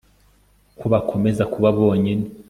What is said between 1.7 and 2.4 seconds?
bonyine